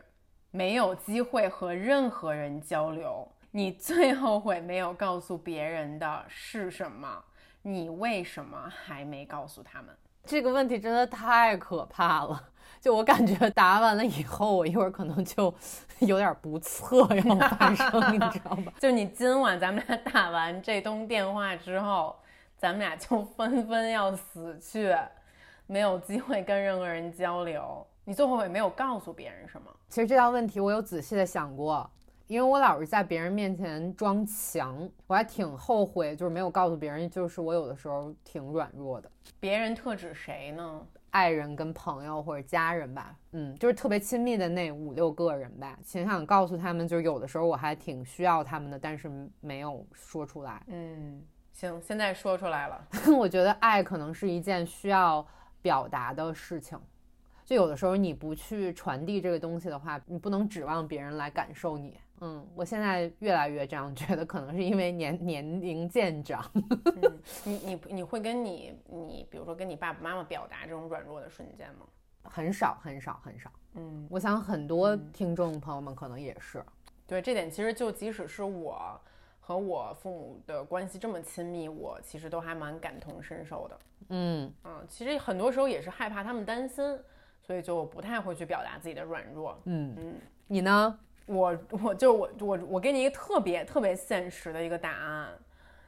[0.52, 7.24] 没有机会和任何人交流，你最后悔没有告诉别人的是什么？
[7.64, 9.90] 你为什么还没告诉他们？
[10.26, 12.50] 这个问题真的太可怕了。
[12.80, 15.52] 就我感觉答完了以后，我一会儿可能就
[16.02, 18.72] 有点不测要发生，你知道吧？
[18.80, 22.16] 就你今晚咱们俩打完这通电话之后，
[22.60, 24.96] 咱们俩就纷纷要死去。
[25.68, 29.70] 没有机会跟任何人交流，你最后也没有告诉别人什么。
[29.90, 31.90] 其实这道问题我有仔细的想过，
[32.26, 39.12] 因为我老是在别人面前装强，我还挺后悔，就是没有告诉别人，就是我有的时候挺软弱的。
[39.40, 40.82] 别人特指谁呢？
[41.10, 49.10] 爱人跟朋友或者家人吧，嗯，就是特别亲密的那五六个人吧，挺想告诉他们，就是有的时候我还挺需要他们的，但是
[49.42, 50.62] 没有说出来。
[50.68, 51.22] 嗯，
[51.54, 52.88] 行，现在说出来了。
[53.18, 55.26] 我觉得爱可能是一件需要。
[55.68, 56.80] 表达的事情，
[57.44, 62.00] 就有的时候你不去传递这个东西的话，你不能指望别人来感受你。
[62.22, 66.50] 嗯，我现在越来越这样觉得，可能是因为年年龄渐长。
[67.44, 71.86] 你你你会跟你你比如说跟你爸爸妈妈表达这种软弱的瞬间吗？
[72.24, 73.52] 很少很少很少。
[73.74, 76.64] 嗯，我想很多听众朋友们可能也是。
[77.06, 78.98] 对这点，其实就即使是我。
[79.40, 83.80] 和我父母的关系这么亲密，我其实都还蛮感同身受的。
[84.10, 86.98] 嗯嗯，其实很多时候也是害怕他们担心，
[87.42, 89.60] 所以就不太会去表达自己的软弱。
[89.66, 90.16] 嗯嗯，
[90.48, 91.00] 你呢？
[91.26, 95.28] 我我就我我我给你一个特别特别现实的一个答案，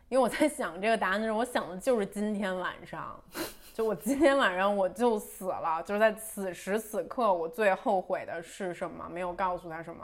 [0.09, 3.17] 因为我在想这个答案的时候，我想的就是今天晚上，
[3.73, 9.07] 就我今天晚上我就死了，就是在此时此刻，我最后悔的是什么？
[9.09, 10.03] 没有告诉他什么，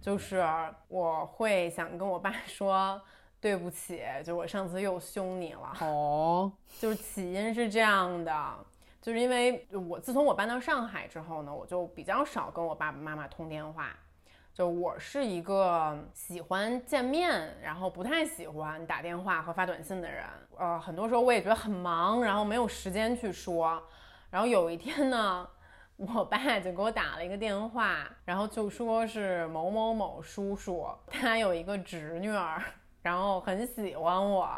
[0.00, 0.44] 就是
[0.88, 3.00] 我会想跟我爸说
[3.46, 5.72] 对不起，就我上次又凶你了。
[5.80, 8.54] 哦，就是起因是这样的，
[9.00, 13.96] 就是因为我自从我搬到上海之后呢，我就比较少跟我爸爸妈妈通电话。
[14.52, 20.24] 就我是一个喜欢见面，然后不太喜欢打电话和发短信的人。
[20.58, 23.80] 呃，很多时候我也觉得很忙，然后没有时间去说。
[24.28, 25.48] 然后有一天呢，
[25.96, 32.60] 我爸就给我打了一个电话，然后就说是某某某叔叔，他有一个侄女儿，
[33.06, 34.50] 然后很喜欢我，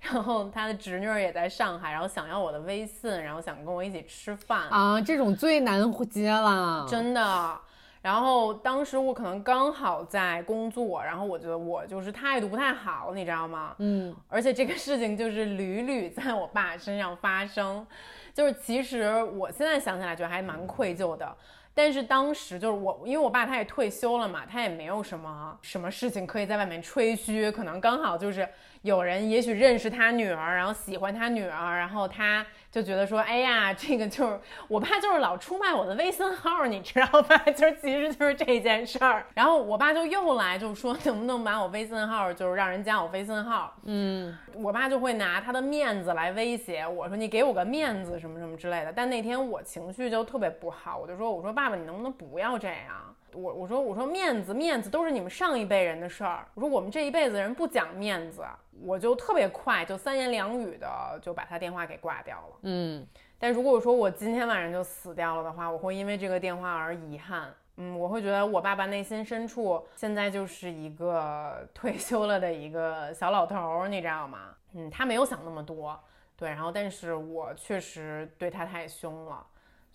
[0.00, 7.56] 然后他的侄女儿也在上海，然后想要我的微信，然后想跟我一起吃饭啊，这种最难接了，真的。
[8.02, 13.76] 然后当时我可能刚好在工作，然后我觉得我就是态度不太好，你知道吗？
[13.78, 17.86] 嗯，而且这个事情就是屡屡在我爸身上发生，
[18.34, 21.32] 就是其实我现在想起来觉得还蛮愧疚的。
[21.78, 28.48] 但是当时就是我，因为我爸他也退休了嘛，他也没有什么什么事情可以在外面吹嘘，可能刚好就是
[28.82, 37.36] 有人也许认识他女儿，然后喜欢他女儿，然后他就觉得说，哎呀，这个就是我爸就是老出卖我的微信号，你知道吧？
[37.56, 39.24] 就是其实就是这件事儿。
[39.34, 43.72] 然后我爸就又来就说， 能不能把我微信号就是让人加我微信号？
[43.84, 48.92] 嗯，我爸就会拿他的面子来威胁我说，你给我个面子什么什么之类的。
[48.92, 53.14] 但那天我情绪就特别不好，我就说，我说爸爸，你能不能不要这样？
[53.34, 58.42] 我我说我说面子面子都是你们上一辈人的事儿，我说我们这一辈子人不讲面子，
[58.82, 62.56] 我就特别快就三言两语的就把他电话给挂掉了。
[62.62, 63.06] 嗯，
[63.38, 67.52] 但如果说我今天晚上就死掉了的话，我会因为这个电话而遗憾。
[67.76, 74.54] 嗯，我会觉得我爸爸内心深处现在就是一个 退休了的一个小老头儿，你知道吗？
[74.72, 75.96] 嗯，他没有想那么多，
[76.34, 79.46] 对，然后但是我确实对他太凶了，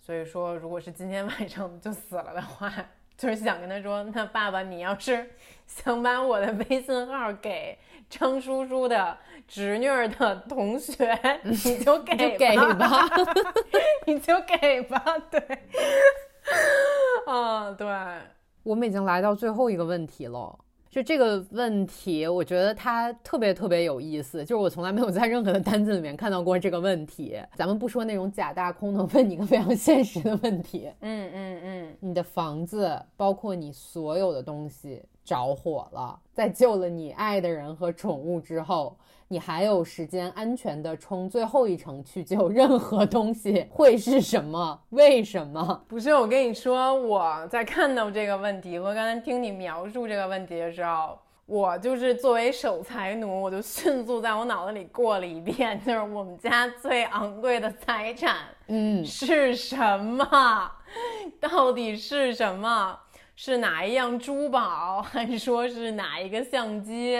[0.04, 2.72] 所以说如果是今天晚上就死了的话。
[3.16, 5.30] 就是想跟他说，那爸爸，你要是
[5.68, 7.78] 想把我的微信号给
[8.10, 13.08] 张叔叔的侄女儿的同学，你就 给就给吧，
[14.06, 15.00] 你就给吧，
[15.30, 15.40] 对，
[17.32, 17.86] 啊，对，
[18.64, 20.58] 我们已经来到最后一个问题了。
[20.94, 24.44] 就这个问题，我觉得它特别特别有意思。
[24.44, 27.36] 就是我从来没有在任何的单子里面看到过这个问题。
[27.56, 30.88] 咱们不说那种假大空的，问你一个非常现实的问题。
[31.00, 38.96] 嗯嗯嗯，你的房子，包括你所有的东西着火了，在救了你爱的人和宠物之后，
[39.28, 44.78] 你还有时间安全的冲最后一程去救任何东西，会是什么？
[44.90, 45.82] 为什么？
[45.88, 58.36] 不是，我跟你说，我在看到这个问题我刚才听你描述这个问题的时候，我就是作为守财奴，我就迅速在我脑子里过了一遍，就是我们家最昂贵的财产，
[58.68, 60.70] 嗯，是什么？
[61.40, 62.98] 到底是什么？
[63.36, 67.14] 是哪一样珠宝， 还是说是哪一个相机？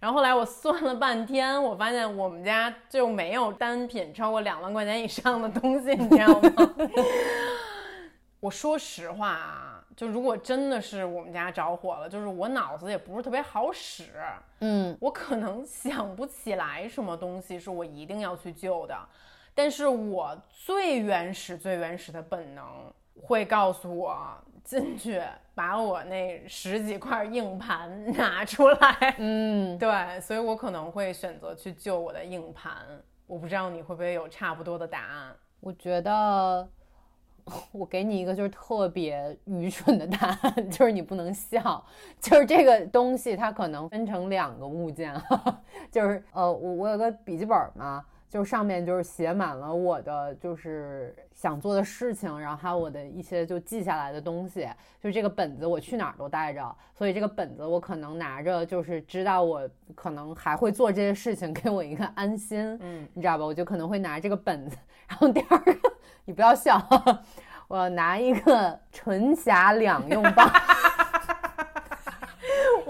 [0.00, 6.70] 然后后来我算了半天，我发现我们家就没有单品超过两万块钱以上的东西，你知道吗？
[8.40, 14.12] 我说实话啊，就如果真的是我们家着火了，就是我脑子也不是特别好使，
[14.60, 18.94] 嗯，我可能想不起来什么东西是我一定要去救的，
[19.54, 22.66] 但是我最原始、最原始的本能
[23.22, 25.22] 会告诉我进去
[25.54, 29.14] 把我那十几块硬盘拿出来。
[29.18, 32.72] 嗯，对，所以我可能会选择去救我的硬盘。
[33.26, 35.36] 我不知道你会不会有差不多的答案。
[35.60, 36.68] 我觉得
[37.72, 41.84] 我给你一个就是特别愚蠢的答案，就是你不能笑，
[42.20, 45.14] 就是这个东西它可能分成两个物件，
[45.92, 48.04] 就是呃，我我有个笔记本嘛，
[48.34, 54.68] 就是上面就是写满了我的就是想做的事情，然后还有我的一些就记下来的东西，
[55.00, 63.44] 就这个本子我去哪儿都带着，所以这个本子我可能拿着，就是知道我可能还会做这些事情，给我一个安心，嗯，你知道吧？
[63.44, 64.76] 我就可能会拿这个本子，
[65.06, 65.72] 然后第二个
[66.26, 66.84] 你不要笑，
[67.68, 70.50] 我拿一个唇颊两用棒。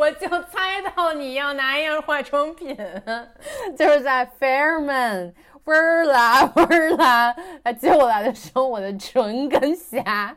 [0.05, 2.77] 我就猜到你要拿一样化妆品。
[3.75, 5.33] 就是在 Fairman
[5.65, 10.37] 味儿啦味儿啦来接我来的时候，我的唇跟霞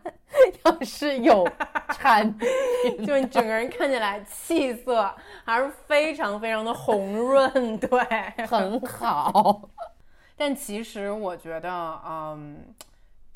[0.63, 1.45] 要是有
[1.89, 5.13] 产品，就你整个人看起来气色
[5.43, 7.99] 还是非常非常的红润，对，
[8.47, 9.63] 很好。
[10.37, 11.69] 但其实我觉得，
[12.07, 12.57] 嗯，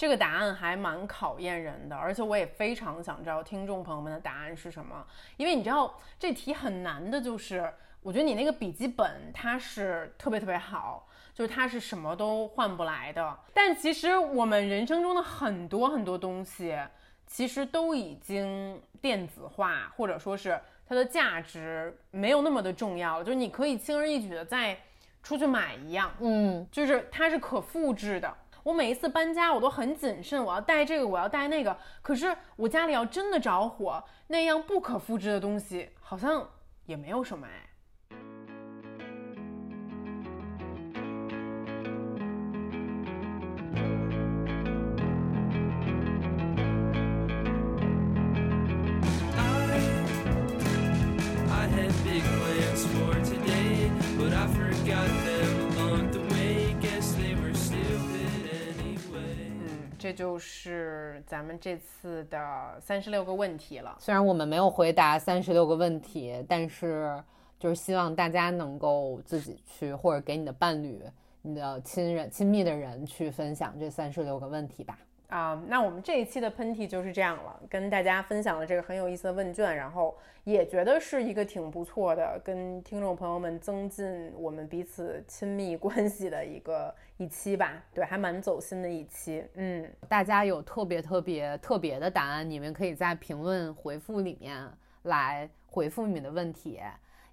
[0.01, 5.05] 这个答案还蛮考验人的，而且我也非常想知道听众朋友们的答案是什么，
[5.37, 7.71] 因为你知道这题很难的，就是
[8.01, 13.37] 我觉得你那个笔记本它是特别特别好，就是它是什么都换不来的。
[13.53, 16.75] 但其实我们人生中的很多很多东西，
[17.27, 24.75] 其实都已经电子化，或者说是它的价值没有那么的重要了，就是你可以轻而易举的在。
[25.23, 28.35] 出去买一样，嗯，就是它是可复制的。
[28.63, 31.75] 我每一次搬家，我都很谨慎，我要带这个，我要带那个。
[32.01, 36.47] 可是我家里要真的着火，那样不可复制的东西，好像
[36.85, 37.70] 也没有什么哎。
[60.11, 63.95] 这就是咱们这次的三十六个问题了。
[63.97, 67.17] 虽然我们没有回答三十六个问题，但是
[67.57, 71.01] 就是希望大家能够自己去，或者给你的伴侣、
[71.41, 74.99] 你的亲人、亲密的人去分享这三十六个问题吧。
[75.31, 80.13] 啊，那我们这一期的喷嚏就是这样了，跟大家分享了这个很有意思的问卷，然后
[80.43, 87.81] 也觉得是一个挺不错的，跟听众朋友们增进我们彼此亲密关系的一个一期吧。
[87.93, 89.41] 对，还蛮走心的一期。
[89.53, 94.69] 嗯，大家有特别特别特别的答案，你们可以在评论回复里面
[95.03, 96.77] 来回复你们的问题。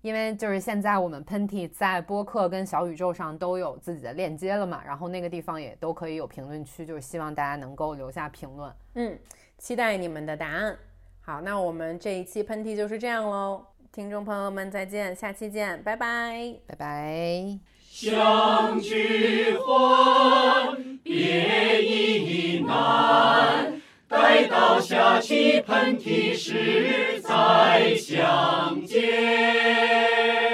[0.08, 9.18] 因为就是现在我们喷嚏在播客跟小宇宙上都有自己的链接了嘛，然后那个地方也都可以有评论区，就是希望大家能够留下评论，嗯，
[9.58, 10.74] 期待你们的答案。
[11.20, 17.58] 好，那我们这一期喷嚏就是这样喽，听众朋友们再见，下期见，拜拜，拜拜。
[17.90, 23.78] 相聚欢，别亦难，
[24.08, 30.47] 待到下期喷嚏时再相见。